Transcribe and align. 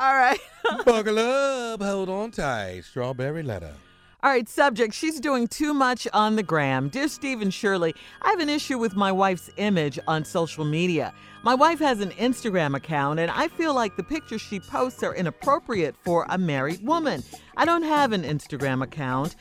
All 0.00 0.16
right. 0.16 0.40
Buckle 0.86 1.18
up, 1.18 1.82
hold 1.82 2.08
on 2.08 2.30
tight. 2.30 2.84
Strawberry 2.84 3.42
letter. 3.42 3.74
All 4.22 4.30
right, 4.30 4.48
subject. 4.48 4.94
She's 4.94 5.20
doing 5.20 5.46
too 5.46 5.74
much 5.74 6.08
on 6.14 6.36
the 6.36 6.42
gram. 6.42 6.88
Dear 6.88 7.06
Steve 7.06 7.42
and 7.42 7.52
Shirley, 7.52 7.94
I 8.22 8.30
have 8.30 8.40
an 8.40 8.48
issue 8.48 8.78
with 8.78 8.96
my 8.96 9.12
wife's 9.12 9.50
image 9.58 9.98
on 10.08 10.24
social 10.24 10.64
media. 10.64 11.12
My 11.42 11.54
wife 11.54 11.78
has 11.78 12.00
an 12.00 12.10
Instagram 12.10 12.76
account, 12.76 13.18
and 13.18 13.30
I 13.30 13.48
feel 13.48 13.72
like 13.72 13.96
the 13.96 14.02
pictures 14.02 14.42
she 14.42 14.60
posts 14.60 15.02
are 15.02 15.14
inappropriate 15.14 15.96
for 16.04 16.26
a 16.28 16.36
married 16.36 16.84
woman. 16.84 17.22
I 17.56 17.64
don't 17.64 17.82
have 17.82 18.12
an 18.12 18.24
Instagram 18.24 18.82
account, 18.82 19.36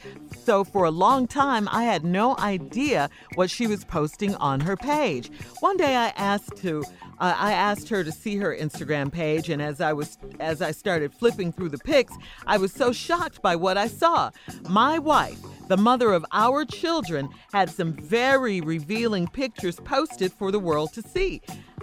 so 0.45 0.63
for 0.63 0.85
a 0.85 0.91
long 0.91 1.27
time 1.27 1.67
I 1.69 1.83
had 1.83 2.05
no 2.05 2.37
idea 2.37 3.09
what 3.35 3.49
she 3.49 3.67
was 3.67 3.83
posting 3.83 4.33
on 4.35 4.61
her 4.61 4.77
page. 4.77 5.29
One 5.59 5.75
day 5.75 5.97
I 5.97 6.13
asked 6.15 6.55
to 6.57 6.85
uh, 7.19 7.35
I 7.37 7.51
asked 7.51 7.89
her 7.89 8.01
to 8.01 8.13
see 8.13 8.37
her 8.37 8.55
Instagram 8.55 9.11
page, 9.11 9.49
and 9.49 9.61
as 9.61 9.81
I 9.81 9.91
was 9.91 10.17
as 10.39 10.61
I 10.61 10.71
started 10.71 11.13
flipping 11.13 11.51
through 11.51 11.69
the 11.69 11.79
pics, 11.79 12.13
I 12.47 12.57
was 12.57 12.71
so 12.71 12.93
shocked 12.93 13.41
by 13.41 13.57
what 13.57 13.77
I 13.77 13.87
saw. 13.87 14.31
My 14.69 14.99
wife, 14.99 15.39
the 15.67 15.75
mother 15.75 16.13
of 16.13 16.25
our 16.31 16.63
children, 16.63 17.27
had 17.51 17.69
some 17.69 17.91
very 17.91 18.61
revealing 18.61 19.27
pictures 19.27 19.75
posted 19.81 20.31
for 20.31 20.49
the 20.49 20.59
world 20.59 20.93
to 20.93 21.01
see. 21.01 21.41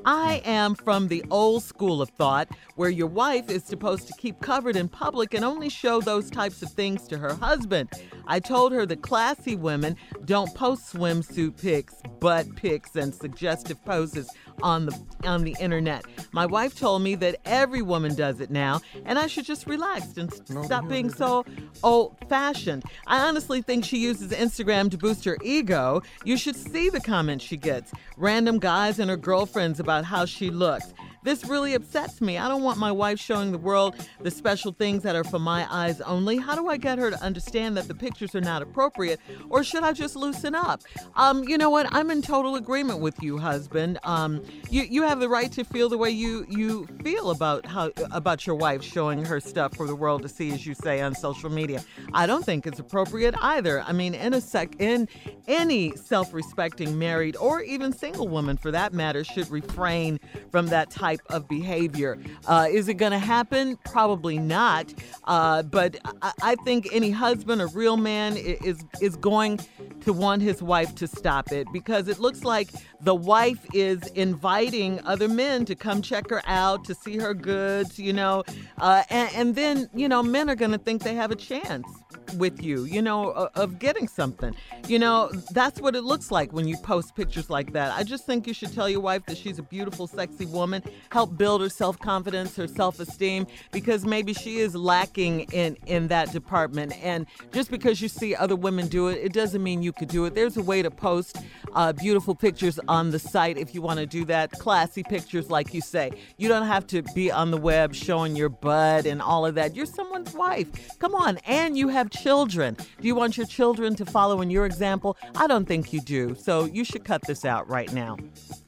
I 0.08 0.40
am 0.44 0.76
from 0.76 1.08
the 1.08 1.24
old 1.32 1.64
school 1.64 2.00
of 2.00 2.10
thought 2.10 2.48
where 2.76 2.88
your 2.88 3.08
wife 3.08 3.50
is 3.50 3.64
supposed 3.64 4.06
to 4.06 4.14
keep 4.14 4.40
covered 4.40 4.76
in 4.76 4.88
public 4.88 5.34
and 5.34 5.44
only 5.44 5.68
show 5.68 6.00
those 6.00 6.30
types 6.30 6.62
of 6.62 6.70
things 6.70 7.08
to 7.08 7.18
her 7.18 7.34
husband. 7.34 7.90
I 8.28 8.38
told 8.38 8.70
her 8.70 8.86
that 8.86 9.02
classy 9.02 9.56
women 9.56 9.96
don't 10.24 10.54
post 10.54 10.92
swimsuit 10.92 11.60
pics, 11.60 11.96
butt 12.20 12.54
pics, 12.54 12.94
and 12.94 13.12
suggestive 13.12 13.84
poses 13.84 14.30
on 14.62 14.86
the 14.86 14.98
on 15.24 15.44
the 15.44 15.56
internet. 15.58 16.04
My 16.32 16.46
wife 16.46 16.78
told 16.78 17.02
me 17.02 17.14
that 17.16 17.40
every 17.44 17.82
woman 17.82 18.14
does 18.14 18.40
it 18.40 18.50
now, 18.50 18.80
and 19.04 19.18
I 19.18 19.26
should 19.26 19.44
just 19.44 19.66
relax 19.66 20.16
and 20.16 20.32
stop 20.64 20.88
being 20.88 21.10
so 21.10 21.44
old-fashioned. 21.82 22.84
I 23.06 23.20
honestly 23.26 23.62
think 23.62 23.84
she 23.84 23.98
uses 23.98 24.30
Instagram 24.30 24.90
to 24.90 24.98
boost 24.98 25.24
her 25.24 25.36
ego. 25.42 26.02
You 26.24 26.36
should 26.36 26.56
see 26.56 26.90
the 26.90 27.00
comments 27.00 27.44
she 27.44 27.56
gets. 27.56 27.92
Random 28.16 28.58
guys 28.58 28.98
and 28.98 29.10
her 29.10 29.16
girlfriends 29.16 29.80
about 29.80 30.04
how 30.04 30.24
she 30.24 30.50
looks. 30.50 30.92
This 31.26 31.44
really 31.44 31.74
upsets 31.74 32.20
me. 32.20 32.38
I 32.38 32.46
don't 32.46 32.62
want 32.62 32.78
my 32.78 32.92
wife 32.92 33.18
showing 33.18 33.50
the 33.50 33.58
world 33.58 33.96
the 34.20 34.30
special 34.30 34.70
things 34.70 35.02
that 35.02 35.16
are 35.16 35.24
for 35.24 35.40
my 35.40 35.66
eyes 35.68 36.00
only. 36.00 36.36
How 36.36 36.54
do 36.54 36.68
I 36.68 36.76
get 36.76 37.00
her 37.00 37.10
to 37.10 37.20
understand 37.20 37.76
that 37.76 37.88
the 37.88 37.96
pictures 37.96 38.36
are 38.36 38.40
not 38.40 38.62
appropriate, 38.62 39.18
or 39.50 39.64
should 39.64 39.82
I 39.82 39.92
just 39.92 40.14
loosen 40.14 40.54
up? 40.54 40.82
Um, 41.16 41.42
you 41.42 41.58
know 41.58 41.68
what? 41.68 41.92
I'm 41.92 42.12
in 42.12 42.22
total 42.22 42.54
agreement 42.54 43.00
with 43.00 43.20
you, 43.20 43.38
husband. 43.38 43.98
Um, 44.04 44.40
you 44.70 44.82
you 44.82 45.02
have 45.02 45.18
the 45.18 45.28
right 45.28 45.50
to 45.50 45.64
feel 45.64 45.88
the 45.88 45.98
way 45.98 46.10
you 46.10 46.46
you 46.48 46.86
feel 47.02 47.32
about 47.32 47.66
how 47.66 47.90
about 48.12 48.46
your 48.46 48.54
wife 48.54 48.84
showing 48.84 49.24
her 49.24 49.40
stuff 49.40 49.74
for 49.74 49.88
the 49.88 49.96
world 49.96 50.22
to 50.22 50.28
see, 50.28 50.52
as 50.52 50.64
you 50.64 50.74
say 50.74 51.00
on 51.00 51.12
social 51.16 51.50
media. 51.50 51.82
I 52.14 52.26
don't 52.28 52.44
think 52.44 52.68
it's 52.68 52.78
appropriate 52.78 53.34
either. 53.42 53.80
I 53.80 53.90
mean, 53.90 54.14
in 54.14 54.32
a 54.32 54.40
sec, 54.40 54.76
in 54.78 55.08
any 55.48 55.96
self-respecting 55.96 56.96
married 56.96 57.34
or 57.34 57.62
even 57.62 57.92
single 57.92 58.28
woman, 58.28 58.56
for 58.56 58.70
that 58.70 58.92
matter, 58.92 59.24
should 59.24 59.50
refrain 59.50 60.20
from 60.52 60.68
that 60.68 60.88
type 60.88 61.15
of 61.30 61.48
behavior. 61.48 62.18
Uh, 62.46 62.66
is 62.70 62.88
it 62.88 62.94
going 62.94 63.12
to 63.12 63.18
happen? 63.18 63.76
Probably 63.84 64.38
not. 64.38 64.92
Uh, 65.24 65.62
but 65.62 65.96
I, 66.22 66.32
I 66.42 66.54
think 66.64 66.88
any 66.92 67.10
husband 67.10 67.62
a 67.62 67.66
real 67.68 67.96
man 67.96 68.36
is 68.36 68.84
is 69.00 69.16
going 69.16 69.60
to 70.00 70.12
want 70.12 70.42
his 70.42 70.62
wife 70.62 70.94
to 70.96 71.06
stop 71.06 71.52
it 71.52 71.66
because 71.72 72.08
it 72.08 72.18
looks 72.18 72.44
like 72.44 72.70
the 73.00 73.14
wife 73.14 73.64
is 73.74 74.02
inviting 74.08 75.00
other 75.04 75.28
men 75.28 75.64
to 75.64 75.74
come 75.74 76.02
check 76.02 76.30
her 76.30 76.42
out 76.46 76.84
to 76.84 76.94
see 76.94 77.16
her 77.16 77.34
goods, 77.34 77.98
you 77.98 78.12
know, 78.12 78.44
uh, 78.78 79.02
and, 79.10 79.30
and 79.34 79.54
then 79.54 79.88
you 79.94 80.08
know 80.08 80.22
men 80.22 80.48
are 80.48 80.54
going 80.54 80.72
to 80.72 80.78
think 80.78 81.02
they 81.02 81.14
have 81.14 81.30
a 81.30 81.36
chance 81.36 81.86
with 82.34 82.62
you, 82.62 82.84
you 82.84 83.02
know, 83.02 83.30
of 83.54 83.78
getting 83.78 84.08
something. 84.08 84.54
You 84.86 84.98
know, 84.98 85.30
that's 85.50 85.80
what 85.80 85.94
it 85.94 86.02
looks 86.02 86.30
like 86.30 86.52
when 86.52 86.68
you 86.68 86.76
post 86.78 87.14
pictures 87.14 87.50
like 87.50 87.72
that. 87.72 87.92
I 87.92 88.02
just 88.02 88.26
think 88.26 88.46
you 88.46 88.54
should 88.54 88.72
tell 88.72 88.88
your 88.88 89.00
wife 89.00 89.24
that 89.26 89.36
she's 89.36 89.58
a 89.58 89.62
beautiful, 89.62 90.06
sexy 90.06 90.46
woman, 90.46 90.82
help 91.10 91.36
build 91.36 91.60
her 91.62 91.68
self 91.68 91.98
confidence, 91.98 92.56
her 92.56 92.66
self 92.66 93.00
esteem, 93.00 93.46
because 93.72 94.04
maybe 94.04 94.32
she 94.32 94.58
is 94.58 94.74
lacking 94.74 95.40
in, 95.52 95.76
in 95.86 96.08
that 96.08 96.32
department. 96.32 96.92
And 97.02 97.26
just 97.52 97.70
because 97.70 98.00
you 98.00 98.08
see 98.08 98.34
other 98.34 98.56
women 98.56 98.88
do 98.88 99.08
it, 99.08 99.18
it 99.22 99.32
doesn't 99.32 99.62
mean 99.62 99.82
you 99.82 99.92
could 99.92 100.08
do 100.08 100.24
it. 100.24 100.34
There's 100.34 100.56
a 100.56 100.62
way 100.62 100.82
to 100.82 100.90
post 100.90 101.38
uh, 101.74 101.92
beautiful 101.92 102.34
pictures 102.34 102.78
on 102.88 103.10
the 103.10 103.18
site 103.18 103.58
if 103.58 103.74
you 103.74 103.82
want 103.82 103.98
to 103.98 104.06
do 104.06 104.24
that, 104.26 104.52
classy 104.52 105.02
pictures, 105.02 105.50
like 105.50 105.74
you 105.74 105.80
say. 105.80 106.12
You 106.36 106.48
don't 106.48 106.66
have 106.66 106.86
to 106.88 107.02
be 107.14 107.30
on 107.30 107.50
the 107.50 107.56
web 107.56 107.94
showing 107.94 108.36
your 108.36 108.48
butt 108.48 109.06
and 109.06 109.20
all 109.20 109.44
of 109.46 109.54
that. 109.56 109.74
You're 109.74 109.86
someone's 109.86 110.34
wife. 110.34 110.98
Come 110.98 111.14
on. 111.14 111.38
And 111.46 111.76
you 111.76 111.88
have 111.88 112.10
children. 112.22 112.74
Do 112.74 113.06
you 113.06 113.14
want 113.14 113.36
your 113.36 113.46
children 113.46 113.94
to 113.96 114.06
follow 114.06 114.40
in 114.40 114.50
your 114.50 114.66
example? 114.66 115.16
I 115.34 115.46
don't 115.46 115.66
think 115.66 115.92
you 115.92 116.00
do. 116.00 116.34
So 116.34 116.64
you 116.64 116.84
should 116.84 117.04
cut 117.04 117.22
this 117.26 117.44
out 117.44 117.68
right 117.68 117.92
now. 117.92 118.16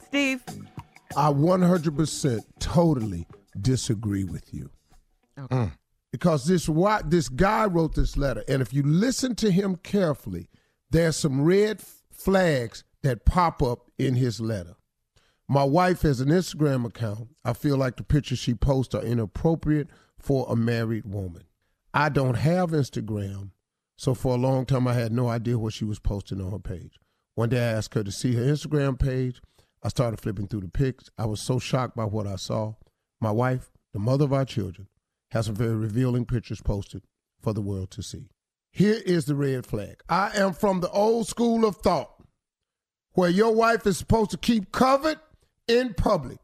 Steve? 0.07 0.43
I 1.17 1.31
100% 1.33 2.41
totally 2.61 3.27
disagree 3.61 4.25
with 4.25 4.53
you. 4.53 4.71
Okay. 5.39 5.55
Mm. 5.55 5.73
Because 6.11 6.47
this 6.47 6.69
what 6.69 7.11
this 7.11 7.29
guy 7.29 7.67
wrote 7.67 7.95
this 7.95 8.17
letter, 8.17 8.43
and 8.49 8.63
if 8.63 8.73
you 8.73 8.83
listen 8.83 9.35
to 9.37 9.51
him 9.51 9.77
carefully, 9.77 10.49
there's 10.91 11.17
some 11.17 11.43
red 11.43 11.83
flags 12.11 12.83
that 13.03 13.27
pop 13.27 13.63
up 13.63 13.91
in 13.99 14.15
his 14.15 14.41
letter. 14.41 14.75
My 15.47 15.65
wife 15.65 16.03
has 16.03 16.21
an 16.21 16.29
Instagram 16.29 16.87
account. 16.87 17.29
I 17.45 17.53
feel 17.53 17.77
like 17.77 17.97
the 17.97 18.05
pictures 18.05 18.39
she 18.39 18.55
posts 18.55 18.95
are 18.95 19.03
inappropriate 19.03 19.89
for 20.19 20.47
a 20.49 20.57
married 20.57 21.07
woman. 21.07 21.45
I 21.99 22.09
don't 22.11 22.37
have 22.37 22.71
Instagram, 22.71 23.51
so 23.97 24.15
for 24.15 24.35
a 24.37 24.39
long 24.39 24.67
time 24.67 24.87
I 24.87 24.93
had 24.93 25.11
no 25.11 25.27
idea 25.27 25.59
what 25.59 25.73
she 25.73 25.85
was 25.85 25.99
posting 25.99 26.41
on 26.41 26.53
her 26.53 26.61
page. 26.61 27.01
One 27.35 27.49
day 27.49 27.59
I 27.59 27.73
asked 27.73 27.93
her 27.95 28.05
to 28.05 28.13
see 28.13 28.37
her 28.37 28.45
Instagram 28.45 29.01
page. 29.01 29.43
I 29.83 29.89
started 29.89 30.21
flipping 30.21 30.47
through 30.47 30.61
the 30.61 30.69
pics. 30.69 31.11
I 31.19 31.27
was 31.27 31.41
so 31.41 31.59
shocked 31.59 31.97
by 31.97 32.05
what 32.05 32.29
I 32.29 32.37
saw. 32.37 32.75
My 33.21 33.33
wife, 33.33 33.73
the 33.93 33.99
mother 33.99 34.27
of 34.27 34.33
our 34.33 34.45
children, 34.45 34.87
has 35.33 35.47
some 35.47 35.57
very 35.57 35.75
revealing 35.75 36.25
pictures 36.25 36.61
posted 36.61 37.03
for 37.41 37.53
the 37.53 37.61
world 37.61 37.91
to 37.91 38.03
see. 38.05 38.29
Here 38.71 39.03
is 39.05 39.25
the 39.25 39.35
red 39.35 39.67
flag. 39.67 40.01
I 40.09 40.31
am 40.37 40.53
from 40.53 40.79
the 40.79 40.91
old 40.91 41.27
school 41.27 41.65
of 41.65 41.79
thought 41.79 42.15
where 43.15 43.29
your 43.29 43.53
wife 43.53 43.89
is 43.89 43.99
supposed 43.99 44.31
to 44.31 44.39
keep 44.39 44.71
covered 44.71 45.19
in 45.67 45.95
public 45.95 46.39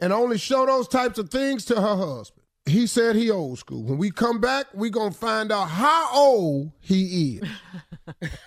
and 0.00 0.14
only 0.14 0.38
show 0.38 0.64
those 0.64 0.88
types 0.88 1.18
of 1.18 1.28
things 1.28 1.66
to 1.66 1.74
her 1.74 1.94
husband. 1.94 2.43
He 2.66 2.86
said 2.86 3.14
he 3.16 3.30
old 3.30 3.58
school. 3.58 3.82
When 3.82 3.98
we 3.98 4.10
come 4.10 4.40
back, 4.40 4.66
we 4.72 4.88
gonna 4.88 5.10
find 5.10 5.52
out 5.52 5.68
how 5.68 6.10
old 6.14 6.72
he 6.80 7.38
is. 7.40 7.48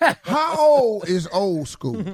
how 0.22 0.56
old 0.58 1.08
is 1.08 1.28
old 1.32 1.68
school? 1.68 2.04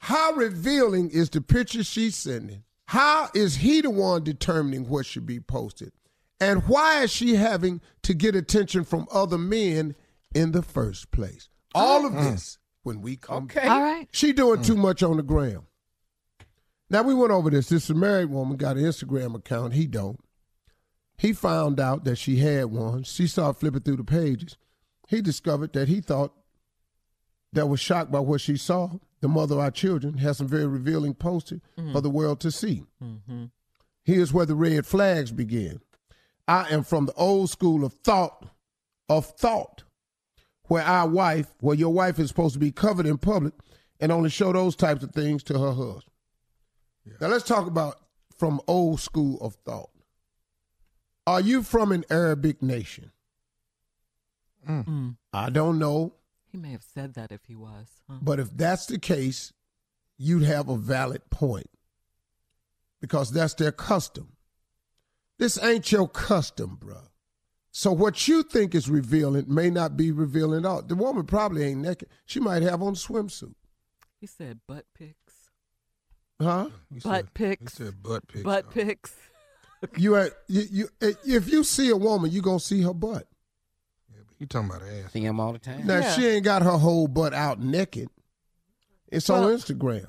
How 0.00 0.32
revealing 0.32 1.10
is 1.10 1.30
the 1.30 1.40
picture 1.40 1.84
she's 1.84 2.16
sending? 2.16 2.64
How 2.86 3.28
is 3.34 3.56
he 3.56 3.82
the 3.82 3.90
one 3.90 4.24
determining 4.24 4.88
what 4.88 5.06
should 5.06 5.26
be 5.26 5.40
posted? 5.40 5.92
And 6.40 6.66
why 6.66 7.02
is 7.02 7.12
she 7.12 7.36
having 7.36 7.82
to 8.02 8.14
get 8.14 8.34
attention 8.34 8.84
from 8.84 9.06
other 9.12 9.36
men 9.38 9.94
in 10.34 10.52
the 10.52 10.62
first 10.62 11.10
place? 11.10 11.48
All 11.74 12.06
of 12.06 12.12
mm. 12.12 12.30
this 12.32 12.58
when 12.82 13.02
we 13.02 13.16
come 13.16 13.44
okay. 13.44 13.68
All 13.68 13.82
right. 13.82 14.08
She 14.10 14.32
doing 14.32 14.62
too 14.62 14.74
mm. 14.74 14.78
much 14.78 15.02
on 15.02 15.18
the 15.18 15.22
gram. 15.22 15.66
Now 16.88 17.02
we 17.02 17.14
went 17.14 17.30
over 17.30 17.50
this. 17.50 17.68
This 17.68 17.90
married 17.90 18.30
woman 18.30 18.56
got 18.56 18.76
an 18.76 18.82
Instagram 18.82 19.36
account. 19.36 19.74
He 19.74 19.86
don't. 19.86 20.18
He 21.20 21.34
found 21.34 21.78
out 21.78 22.04
that 22.04 22.16
she 22.16 22.36
had 22.36 22.66
one. 22.66 23.02
She 23.02 23.26
started 23.26 23.60
flipping 23.60 23.82
through 23.82 23.96
the 23.96 24.04
pages. 24.04 24.56
He 25.06 25.20
discovered 25.20 25.74
that 25.74 25.86
he 25.88 26.00
thought 26.00 26.32
that 27.52 27.66
was 27.66 27.78
shocked 27.78 28.10
by 28.10 28.20
what 28.20 28.40
she 28.40 28.56
saw. 28.56 28.92
The 29.20 29.28
mother 29.28 29.56
of 29.56 29.60
our 29.60 29.70
children 29.70 30.16
has 30.18 30.38
some 30.38 30.48
very 30.48 30.66
revealing 30.66 31.12
posted 31.12 31.60
Mm-hmm. 31.76 31.92
for 31.92 32.00
the 32.00 32.08
world 32.08 32.40
to 32.40 32.50
see. 32.50 32.84
Here's 34.02 34.32
where 34.32 34.46
the 34.46 34.54
red 34.54 34.86
flags 34.86 35.30
begin. 35.30 35.80
I 36.48 36.70
am 36.70 36.84
from 36.84 37.04
the 37.04 37.12
old 37.14 37.50
school 37.50 37.84
of 37.84 37.92
thought, 37.92 38.46
of 39.10 39.26
thought, 39.26 39.82
where 40.68 40.82
our 40.84 41.06
wife, 41.06 41.48
where 41.60 41.76
your 41.76 41.92
wife 41.92 42.18
is 42.18 42.28
supposed 42.28 42.54
to 42.54 42.58
be 42.60 42.72
covered 42.72 43.04
in 43.04 43.18
public 43.18 43.52
and 44.00 44.10
only 44.10 44.30
show 44.30 44.54
those 44.54 44.74
types 44.74 45.02
of 45.04 45.10
things 45.12 45.42
to 45.44 45.58
her 45.58 45.72
husband. 45.72 46.04
Now 47.20 47.28
let's 47.28 47.44
talk 47.44 47.66
about 47.66 47.96
from 48.38 48.60
old 48.66 49.00
school 49.00 49.38
of 49.42 49.54
thought. 49.66 49.89
Are 51.30 51.40
you 51.40 51.62
from 51.62 51.92
an 51.92 52.04
Arabic 52.10 52.60
nation? 52.60 53.12
Mm. 54.68 55.16
I 55.32 55.48
don't 55.50 55.78
know, 55.78 56.14
He 56.50 56.58
may 56.58 56.72
have 56.72 56.82
said 56.82 57.14
that 57.14 57.30
if 57.30 57.44
he 57.46 57.54
was. 57.54 57.86
Huh? 58.08 58.16
but 58.20 58.40
if 58.40 58.50
that's 58.56 58.86
the 58.86 58.98
case, 58.98 59.52
you'd 60.18 60.42
have 60.42 60.68
a 60.68 60.76
valid 60.76 61.22
point 61.30 61.70
because 63.00 63.30
that's 63.30 63.54
their 63.54 63.70
custom. 63.72 64.32
This 65.38 65.62
ain't 65.62 65.90
your 65.92 66.08
custom, 66.08 66.78
bruh. 66.82 67.06
So 67.70 67.92
what 67.92 68.26
you 68.26 68.42
think 68.42 68.74
is 68.74 68.90
revealing 68.90 69.44
may 69.48 69.70
not 69.70 69.96
be 69.96 70.10
revealing 70.10 70.64
at 70.64 70.68
all. 70.68 70.82
The 70.82 70.96
woman 70.96 71.24
probably 71.26 71.62
ain't 71.64 71.80
naked. 71.80 72.08
She 72.26 72.40
might 72.40 72.62
have 72.62 72.82
on 72.82 72.94
a 72.94 72.96
swimsuit. 72.96 73.54
He 74.20 74.26
said 74.26 74.58
butt 74.66 74.84
pics. 74.98 75.34
Huh? 76.42 76.70
He 76.92 76.98
Butt 76.98 77.02
said- 77.26 77.34
pics. 77.34 77.78
He 77.78 77.84
said 77.84 78.02
butt 78.02 78.26
pics. 78.26 78.42
Butt 78.44 78.64
though. 78.74 78.82
pics. 78.82 79.12
You, 79.96 80.16
ain't- 80.18 80.32
you, 80.48 80.62
you, 80.70 80.88
if 81.24 81.48
you 81.50 81.64
see 81.64 81.88
a 81.90 81.96
woman, 81.96 82.30
you 82.30 82.42
gonna 82.42 82.60
see 82.60 82.82
her 82.82 82.92
butt. 82.94 83.26
You 84.38 84.46
talking 84.46 84.70
about 84.70 84.82
ass? 84.82 85.12
See 85.12 85.20
him 85.20 85.38
all 85.38 85.52
the 85.52 85.58
time. 85.58 85.86
Now 85.86 85.98
Yeah. 85.98 86.12
she 86.12 86.26
ain't 86.26 86.44
got 86.44 86.62
her 86.62 86.78
whole 86.78 87.08
butt 87.08 87.34
out 87.34 87.60
naked. 87.60 88.08
It's 89.08 89.28
on 89.28 89.42
Instagram. 89.42 90.06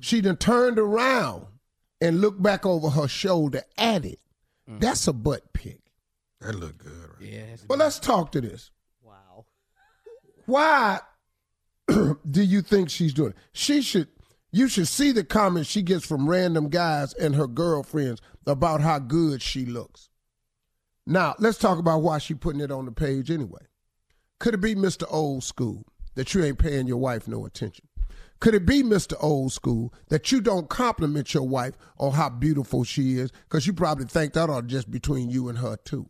She 0.00 0.20
done 0.22 0.36
turned 0.36 0.78
around 0.78 1.46
and 2.00 2.20
looked 2.20 2.42
back 2.42 2.64
over 2.64 2.88
her 2.90 3.06
shoulder 3.08 3.62
at 3.76 4.04
it. 4.06 4.18
Mm. 4.70 4.80
That's 4.80 5.06
a 5.08 5.12
butt 5.12 5.52
pic. 5.52 5.80
That 6.40 6.54
look 6.54 6.78
good, 6.78 6.92
right? 7.18 7.28
Yeah. 7.30 7.40
that's- 7.40 7.66
Well, 7.68 7.78
let's 7.78 7.98
talk 7.98 8.32
to 8.32 8.40
this. 8.40 8.70
Wow. 9.02 9.44
Why 10.46 11.00
do 11.88 12.42
you 12.42 12.62
think 12.62 12.88
she's 12.90 13.12
doing 13.14 13.30
it? 13.30 13.36
She 13.52 13.82
should. 13.82 14.08
You 14.52 14.68
should 14.68 14.88
see 14.88 15.12
the 15.12 15.24
comments 15.24 15.68
she 15.68 15.82
gets 15.82 16.06
from 16.06 16.28
random 16.28 16.68
guys 16.68 17.12
and 17.14 17.34
her 17.34 17.46
girlfriends 17.46 18.20
about 18.46 18.80
how 18.80 18.98
good 18.98 19.42
she 19.42 19.66
looks. 19.66 20.08
Now, 21.06 21.34
let's 21.38 21.58
talk 21.58 21.78
about 21.78 22.02
why 22.02 22.18
she 22.18 22.34
putting 22.34 22.60
it 22.60 22.70
on 22.70 22.84
the 22.84 22.92
page 22.92 23.30
anyway. 23.30 23.66
Could 24.38 24.54
it 24.54 24.60
be 24.60 24.74
Mr. 24.74 25.04
Old 25.10 25.44
School 25.44 25.84
that 26.14 26.34
you 26.34 26.44
ain't 26.44 26.58
paying 26.58 26.86
your 26.86 26.96
wife 26.96 27.28
no 27.28 27.44
attention? 27.46 27.86
Could 28.40 28.54
it 28.54 28.66
be 28.66 28.82
Mr. 28.82 29.14
Old 29.20 29.52
School 29.52 29.94
that 30.08 30.30
you 30.30 30.40
don't 30.40 30.68
compliment 30.68 31.32
your 31.32 31.48
wife 31.48 31.74
on 31.98 32.12
how 32.12 32.28
beautiful 32.28 32.84
she 32.84 33.18
is 33.18 33.32
because 33.48 33.66
you 33.66 33.72
probably 33.72 34.04
think 34.04 34.34
that 34.34 34.50
ought 34.50 34.66
just 34.66 34.90
between 34.90 35.30
you 35.30 35.48
and 35.48 35.58
her 35.58 35.76
too? 35.84 36.08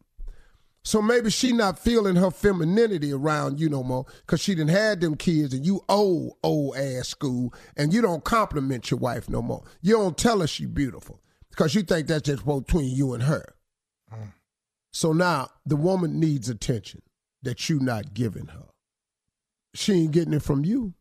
So 0.86 1.02
maybe 1.02 1.30
she 1.30 1.50
not 1.50 1.80
feeling 1.80 2.14
her 2.14 2.30
femininity 2.30 3.12
around 3.12 3.58
you 3.58 3.68
no 3.68 3.82
more 3.82 4.06
because 4.20 4.40
she 4.40 4.54
didn't 4.54 4.70
had 4.70 5.00
them 5.00 5.16
kids 5.16 5.52
and 5.52 5.66
you 5.66 5.80
old, 5.88 6.34
old 6.44 6.76
ass 6.76 7.08
school 7.08 7.52
and 7.76 7.92
you 7.92 8.00
don't 8.00 8.22
compliment 8.22 8.88
your 8.88 9.00
wife 9.00 9.28
no 9.28 9.42
more. 9.42 9.64
You 9.82 9.96
don't 9.96 10.16
tell 10.16 10.38
her 10.42 10.46
she 10.46 10.64
beautiful 10.64 11.20
because 11.50 11.74
you 11.74 11.82
think 11.82 12.06
that's 12.06 12.22
just 12.22 12.46
between 12.46 12.94
you 12.94 13.14
and 13.14 13.24
her. 13.24 13.56
Mm. 14.14 14.32
So 14.92 15.12
now 15.12 15.48
the 15.66 15.74
woman 15.74 16.20
needs 16.20 16.48
attention 16.48 17.02
that 17.42 17.68
you 17.68 17.80
not 17.80 18.14
giving 18.14 18.46
her. 18.46 18.66
She 19.74 19.92
ain't 19.94 20.12
getting 20.12 20.34
it 20.34 20.42
from 20.44 20.64
you. 20.64 20.94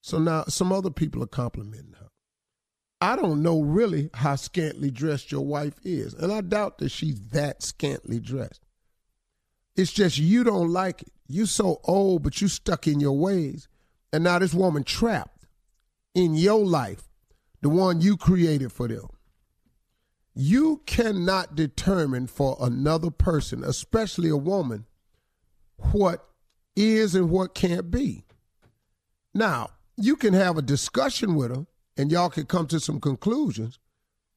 So 0.00 0.18
now 0.18 0.46
some 0.48 0.72
other 0.72 0.90
people 0.90 1.22
are 1.22 1.28
complimenting 1.28 1.94
her. 2.00 2.08
I 3.00 3.14
don't 3.14 3.40
know 3.40 3.60
really 3.60 4.10
how 4.14 4.34
scantily 4.34 4.90
dressed 4.90 5.30
your 5.30 5.46
wife 5.46 5.78
is, 5.84 6.12
and 6.12 6.32
I 6.32 6.40
doubt 6.40 6.78
that 6.78 6.90
she's 6.90 7.20
that 7.28 7.62
scantily 7.62 8.18
dressed. 8.18 8.65
It's 9.76 9.92
just 9.92 10.18
you 10.18 10.42
don't 10.42 10.72
like 10.72 11.02
it. 11.02 11.12
You 11.28 11.46
so 11.46 11.80
old, 11.84 12.22
but 12.22 12.40
you 12.40 12.48
stuck 12.48 12.86
in 12.86 13.00
your 13.00 13.16
ways. 13.16 13.68
And 14.12 14.24
now 14.24 14.38
this 14.38 14.54
woman 14.54 14.84
trapped 14.84 15.46
in 16.14 16.34
your 16.34 16.64
life, 16.64 17.02
the 17.60 17.68
one 17.68 18.00
you 18.00 18.16
created 18.16 18.72
for 18.72 18.88
them. 18.88 19.08
You 20.34 20.82
cannot 20.86 21.54
determine 21.54 22.26
for 22.26 22.56
another 22.60 23.10
person, 23.10 23.64
especially 23.64 24.28
a 24.28 24.36
woman, 24.36 24.86
what 25.92 26.26
is 26.74 27.14
and 27.14 27.30
what 27.30 27.54
can't 27.54 27.90
be. 27.90 28.24
Now, 29.34 29.70
you 29.96 30.16
can 30.16 30.34
have 30.34 30.56
a 30.56 30.62
discussion 30.62 31.34
with 31.34 31.54
her 31.54 31.66
and 31.96 32.12
y'all 32.12 32.30
can 32.30 32.46
come 32.46 32.66
to 32.68 32.80
some 32.80 33.00
conclusions, 33.00 33.78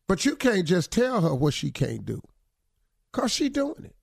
but 0.08 0.26
you 0.26 0.36
can't 0.36 0.66
just 0.66 0.92
tell 0.92 1.22
her 1.22 1.36
what 1.36 1.54
she 1.54 1.72
can't 1.72 2.06
do. 2.06 2.22
Cause 3.12 3.32
she 3.32 3.50
doing 3.50 3.86
it. 3.86 3.96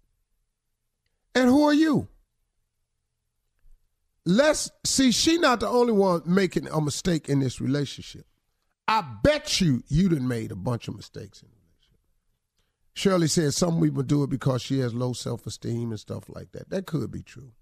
And 1.36 1.50
who 1.50 1.64
are 1.64 1.74
you? 1.74 2.08
Let's 4.24 4.70
see, 4.84 5.12
she 5.12 5.36
not 5.36 5.60
the 5.60 5.68
only 5.68 5.92
one 5.92 6.22
making 6.24 6.66
a 6.66 6.80
mistake 6.80 7.28
in 7.28 7.40
this 7.40 7.60
relationship. 7.60 8.26
I 8.88 9.04
bet 9.22 9.60
you 9.60 9.82
you 9.86 10.08
done 10.08 10.26
made 10.26 10.50
a 10.50 10.56
bunch 10.56 10.88
of 10.88 10.96
mistakes 10.96 11.42
in 11.42 11.48
the 11.48 11.54
relationship. 11.54 12.00
Shirley 12.94 13.28
said 13.28 13.52
some 13.52 13.82
people 13.82 14.02
do 14.02 14.22
it 14.22 14.30
because 14.30 14.62
she 14.62 14.78
has 14.78 14.94
low 14.94 15.12
self-esteem 15.12 15.90
and 15.90 16.00
stuff 16.00 16.24
like 16.30 16.52
that. 16.52 16.70
That 16.70 16.86
could 16.86 17.12
be 17.12 17.22
true. 17.22 17.52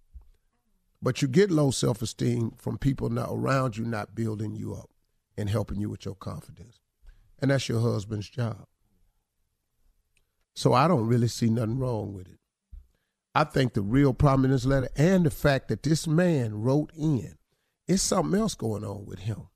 But 1.02 1.20
you 1.20 1.26
get 1.26 1.50
low 1.50 1.72
self-esteem 1.72 2.52
from 2.56 2.78
people 2.78 3.10
not 3.10 3.30
around 3.32 3.76
you 3.76 3.84
not 3.84 4.14
building 4.14 4.54
you 4.54 4.72
up 4.72 4.90
and 5.36 5.50
helping 5.50 5.80
you 5.80 5.90
with 5.90 6.04
your 6.04 6.14
confidence. 6.14 6.78
And 7.40 7.50
that's 7.50 7.68
your 7.68 7.80
husband's 7.80 8.30
job. 8.30 8.66
So 10.54 10.72
I 10.72 10.86
don't 10.86 11.08
really 11.08 11.28
see 11.28 11.50
nothing 11.50 11.80
wrong 11.80 12.14
with 12.14 12.28
it. 12.28 12.38
I 13.34 13.44
think 13.44 13.75
the 13.75 13.82
real 13.82 14.14
problem 14.14 14.44
in 14.46 14.50
this 14.52 14.64
letter 14.64 14.88
and 14.96 15.26
the 15.26 15.31
fact 15.31 15.69
that 15.69 15.82
this 15.82 16.06
man 16.06 16.54
wrote 16.62 16.90
in, 16.96 17.34
it's 17.88 18.02
something 18.02 18.38
else 18.38 18.54
going 18.54 18.84
on 18.84 19.06
with 19.06 19.20
him. 19.20 19.48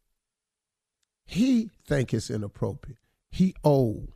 He 1.25 1.70
think 1.86 2.12
it's 2.14 2.30
inappropriate. 2.30 2.98
He 3.30 3.54
old. 3.62 4.08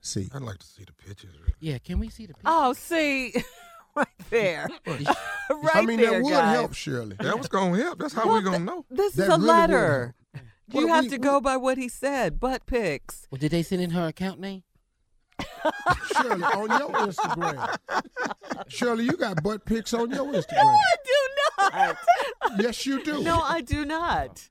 See, 0.00 0.28
I'd 0.34 0.42
like 0.42 0.58
to 0.58 0.66
see 0.66 0.84
the 0.84 0.92
pictures. 0.92 1.34
Really. 1.40 1.54
Yeah, 1.60 1.78
can 1.78 1.98
we 1.98 2.10
see 2.10 2.26
the 2.26 2.34
picture? 2.34 2.42
Oh, 2.46 2.72
see, 2.74 3.32
right 3.96 4.06
there, 4.28 4.68
right 4.86 4.98
there. 5.48 5.58
I 5.72 5.82
mean 5.82 5.98
there, 5.98 6.10
that 6.10 6.22
would 6.22 6.30
guys. 6.30 6.56
help, 6.56 6.74
Shirley. 6.74 7.16
That 7.20 7.38
was 7.38 7.48
gonna 7.48 7.76
help. 7.78 7.98
That's 8.00 8.12
how 8.12 8.26
Well, 8.26 8.36
we 8.36 8.42
gonna 8.42 8.58
know. 8.58 8.84
This 8.90 9.14
That 9.14 9.22
is 9.22 9.28
a 9.30 9.32
really 9.36 9.46
letter. 9.46 10.14
You 10.68 10.86
Well, 10.86 10.88
have 10.88 11.04
we- 11.04 11.10
to 11.10 11.16
we- 11.16 11.22
go 11.22 11.40
by 11.40 11.56
what 11.56 11.78
he 11.78 11.88
said. 11.88 12.38
Butt 12.38 12.66
pics. 12.66 13.26
Well, 13.30 13.38
did 13.38 13.52
they 13.52 13.62
send 13.62 13.80
in 13.80 13.90
her 13.90 14.08
account 14.08 14.40
name? 14.40 14.62
Shirley, 16.12 16.42
on 16.44 16.68
your 16.68 16.90
Instagram. 17.06 17.76
Shirley, 18.68 19.04
you 19.04 19.12
got 19.12 19.42
butt 19.42 19.64
pics 19.64 19.94
on 19.94 20.10
your 20.10 20.26
Instagram. 20.32 20.78
I 20.78 20.96
do 21.04 21.28
not. 21.72 21.96
Yes, 22.60 22.84
you 22.86 23.02
do. 23.02 23.22
no, 23.22 23.40
I 23.40 23.60
do 23.60 23.84
not. 23.84 24.48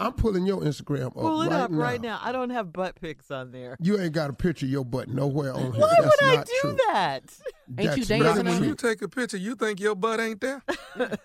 I'm 0.00 0.12
pulling 0.12 0.46
your 0.46 0.60
Instagram 0.60 1.06
up 1.08 1.14
Pull 1.14 1.42
it 1.42 1.48
right 1.48 1.60
up 1.60 1.70
now. 1.72 1.78
right 1.78 2.00
now. 2.00 2.20
I 2.22 2.30
don't 2.30 2.50
have 2.50 2.72
butt 2.72 3.00
pics 3.00 3.32
on 3.32 3.50
there. 3.50 3.76
You 3.80 3.98
ain't 3.98 4.12
got 4.12 4.30
a 4.30 4.32
picture 4.32 4.64
of 4.66 4.70
your 4.70 4.84
butt 4.84 5.08
nowhere 5.08 5.52
on 5.52 5.72
here. 5.72 5.80
Why 5.80 5.94
That's 6.00 6.20
would 6.22 6.38
I 6.38 6.44
do 6.44 6.52
true. 6.60 6.76
that? 6.86 7.22
Ain't 7.78 7.96
you 7.98 8.04
That's 8.04 8.08
dancing 8.08 8.44
When 8.46 8.62
you 8.64 8.74
take 8.76 9.02
a 9.02 9.08
picture, 9.08 9.36
you 9.38 9.56
think 9.56 9.80
your 9.80 9.96
butt 9.96 10.20
ain't 10.20 10.40
there? 10.40 10.62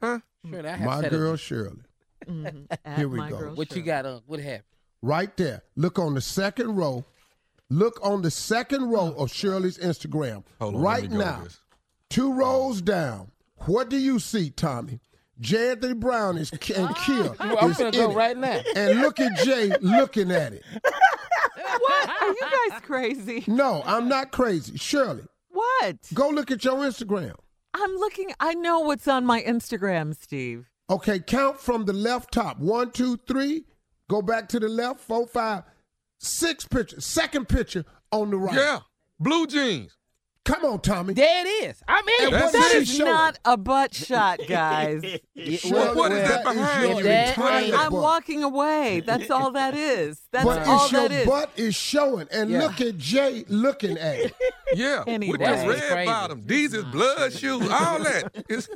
huh? 0.00 0.18
Sure, 0.48 0.66
I 0.66 0.70
have 0.70 0.80
My 0.86 0.96
set 1.00 1.06
it. 1.06 1.10
girl 1.16 1.36
Shirley. 1.36 1.82
Mhm. 2.28 2.66
Here 2.96 3.08
we 3.08 3.18
my 3.18 3.30
go. 3.30 3.38
girl 3.38 3.54
What 3.54 3.74
you 3.74 3.82
got 3.82 4.06
on? 4.06 4.22
What 4.26 4.38
happened? 4.40 4.62
Right 5.02 5.34
there. 5.36 5.62
Look 5.76 5.98
on 5.98 6.14
the 6.14 6.20
second 6.20 6.76
row. 6.76 7.04
Look 7.70 7.98
on 8.02 8.22
the 8.22 8.30
second 8.30 8.90
row 8.90 9.14
of 9.16 9.30
Shirley's 9.32 9.78
Instagram. 9.78 10.44
Hold 10.60 10.76
on. 10.76 10.80
right 10.80 11.02
let 11.02 11.10
me 11.12 11.16
go 11.18 11.22
to 11.22 11.26
now. 11.30 11.46
Two 12.10 12.32
rows 12.32 12.80
down. 12.82 13.30
What 13.66 13.90
do 13.90 13.96
you 13.98 14.18
see, 14.18 14.50
Tommy? 14.50 15.00
J. 15.40 15.70
Anthony 15.72 15.94
Brown 15.94 16.36
is 16.38 16.50
and 16.50 16.60
ah. 16.88 16.92
Kia. 17.04 17.32
Well, 17.38 17.58
I'm 17.60 17.70
is 17.70 17.76
gonna 17.76 17.88
in 17.90 17.94
go 17.94 18.10
it. 18.10 18.14
right 18.16 18.36
now. 18.36 18.60
And 18.74 19.00
look 19.00 19.20
at 19.20 19.36
Jay 19.44 19.70
looking 19.80 20.32
at 20.32 20.52
it. 20.54 20.64
What? 20.72 22.08
Are 22.22 22.28
you 22.28 22.70
guys 22.70 22.80
crazy? 22.80 23.44
No, 23.46 23.82
I'm 23.84 24.08
not 24.08 24.32
crazy. 24.32 24.76
Shirley, 24.78 25.24
What? 25.50 25.96
go 26.14 26.28
look 26.30 26.50
at 26.50 26.64
your 26.64 26.74
Instagram. 26.76 27.34
I'm 27.74 27.94
looking. 27.96 28.32
I 28.40 28.54
know 28.54 28.80
what's 28.80 29.06
on 29.06 29.26
my 29.26 29.42
Instagram, 29.42 30.16
Steve. 30.20 30.66
Okay, 30.90 31.18
count 31.20 31.60
from 31.60 31.84
the 31.84 31.92
left 31.92 32.32
top. 32.32 32.58
One, 32.58 32.90
two, 32.90 33.16
three. 33.28 33.64
Go 34.08 34.22
back 34.22 34.48
to 34.50 34.60
the 34.60 34.68
left. 34.68 35.00
Four, 35.00 35.26
five, 35.26 35.64
six 36.18 36.66
pictures. 36.66 37.04
Second 37.04 37.48
picture 37.48 37.84
on 38.10 38.30
the 38.30 38.36
right. 38.38 38.54
Yeah, 38.56 38.78
blue 39.20 39.46
jeans. 39.46 39.94
Come 40.44 40.64
on, 40.64 40.80
Tommy. 40.80 41.12
There 41.12 41.44
it 41.46 41.48
is. 41.68 41.82
I 41.86 42.00
mean, 42.00 42.28
in. 42.28 42.30
That's 42.30 42.44
what 42.44 42.52
That 42.54 42.70
she 42.70 42.76
it. 42.78 42.82
is 42.84 42.94
showing? 42.96 43.10
not 43.10 43.38
a 43.44 43.58
butt 43.58 43.92
shot, 43.94 44.40
guys. 44.48 45.04
Yeah, 45.34 45.56
Shirley, 45.58 45.96
what 45.96 46.10
is 46.10 46.26
that 46.28 46.40
is 46.40 46.54
behind 46.56 46.88
your 46.88 46.96
you? 46.98 47.02
That 47.04 47.28
entire 47.36 47.74
I'm 47.76 47.92
butt. 47.92 48.02
walking 48.02 48.42
away. 48.42 49.00
That's 49.06 49.30
all 49.30 49.50
that 49.52 49.74
is. 49.76 50.20
That's 50.32 50.44
But 50.46 50.66
all 50.66 50.84
it's 50.84 50.92
your 50.92 51.02
that 51.08 51.12
is. 51.12 51.26
butt 51.26 51.50
is 51.56 51.74
showing. 51.76 52.28
And 52.32 52.50
Yeah. 52.50 52.60
look 52.62 52.80
at 52.80 52.96
Jay 52.98 53.44
looking 53.48 53.98
at 53.98 54.16
it. 54.18 54.34
Yeah, 54.74 55.04
Anyway. 55.06 55.32
with 55.32 55.40
this 55.40 55.66
red 55.80 55.92
crazy. 55.92 56.06
bottom. 56.10 56.42
These 56.46 56.74
is 56.74 56.84
blood 56.84 57.32
shoes. 57.34 57.62
All 57.70 57.98
that. 58.00 58.44
It's, 58.48 58.68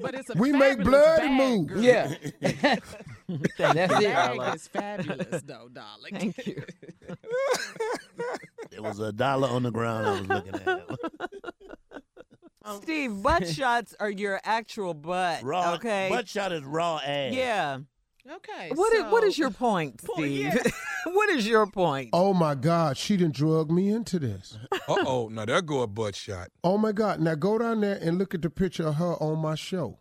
But 0.00 0.14
it's 0.14 0.30
a 0.30 0.34
We 0.38 0.52
make 0.52 0.78
fabulous 0.78 0.88
blood 0.88 1.18
bag, 1.18 1.30
move. 1.30 1.66
girl. 1.68 1.82
Yeah. 1.82 2.14
That's 3.58 3.92
The 3.92 3.98
it. 3.98 4.14
bag 4.14 4.54
is 4.54 4.68
fabulous, 4.68 5.42
though, 5.42 5.68
darling. 5.72 6.32
Thank 6.32 6.46
you. 6.46 6.62
There 8.70 8.82
was 8.82 8.98
a 9.00 9.12
dollar 9.12 9.48
on 9.48 9.62
the 9.64 9.70
ground 9.70 10.06
I 10.06 10.10
was 10.12 10.28
looking 10.28 10.54
at. 10.54 12.02
Steve, 12.82 13.22
butt 13.22 13.48
shots 13.48 13.94
are 13.98 14.10
your 14.10 14.40
actual 14.44 14.92
butt. 14.94 15.42
Raw. 15.42 15.74
Okay. 15.74 16.08
Butt 16.10 16.28
shot 16.28 16.52
is 16.52 16.62
raw 16.64 16.98
ass. 17.04 17.32
yeah. 17.32 17.78
Okay. 18.30 18.70
What 18.74 18.92
is, 18.92 19.04
what 19.04 19.22
so- 19.22 19.28
is 19.28 19.38
your 19.38 19.50
point, 19.50 20.02
Well, 20.06 20.18
Steve? 20.18 20.38
yeah. 20.54 20.54
what 21.06 21.30
is 21.30 21.46
your 21.48 21.66
point? 21.66 22.10
Oh 22.12 22.34
my 22.34 22.54
God, 22.54 22.98
she 22.98 23.16
didn't 23.16 23.34
drug 23.34 23.70
me 23.70 23.88
into 23.88 24.18
this. 24.18 24.58
uh 24.70 24.76
oh, 24.88 25.28
now 25.32 25.46
there 25.46 25.62
go 25.62 25.80
a 25.80 25.86
butt 25.86 26.14
shot. 26.14 26.48
Oh 26.62 26.76
my 26.76 26.92
God. 26.92 27.20
Now 27.20 27.36
go 27.36 27.56
down 27.58 27.80
there 27.80 27.98
and 28.02 28.18
look 28.18 28.34
at 28.34 28.42
the 28.42 28.50
picture 28.50 28.86
of 28.88 28.96
her 28.96 29.14
on 29.14 29.38
my 29.38 29.54
show. 29.54 29.98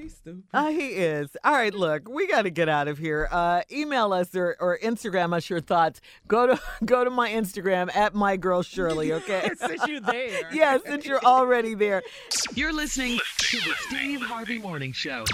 He's 0.00 0.16
stupid. 0.16 0.44
Uh, 0.54 0.70
he 0.70 0.88
is. 0.88 1.36
All 1.44 1.52
right, 1.52 1.74
look, 1.74 2.08
we 2.08 2.26
got 2.26 2.42
to 2.42 2.50
get 2.50 2.68
out 2.68 2.88
of 2.88 2.98
here. 2.98 3.28
Uh, 3.30 3.62
email 3.70 4.12
us 4.12 4.34
or, 4.34 4.56
or 4.60 4.78
Instagram 4.82 5.34
us 5.34 5.50
your 5.50 5.60
thoughts. 5.60 6.00
Go 6.26 6.46
to 6.46 6.60
go 6.84 7.04
to 7.04 7.10
my 7.10 7.30
Instagram 7.30 7.94
at 7.94 8.14
my 8.14 8.36
girl 8.36 8.62
Shirley. 8.62 9.10
Okay. 9.20 9.50
Since 9.58 9.86
you're 9.86 10.00
there. 10.00 10.48
yes, 10.52 10.80
since 10.86 11.04
you're 11.04 11.20
already 11.22 11.74
there. 11.74 12.02
You're 12.54 12.72
listening 12.72 13.18
to 13.38 13.56
the 13.58 13.74
Steve 13.88 14.22
Harvey 14.22 14.58
Morning 14.58 14.92
Show. 14.92 15.24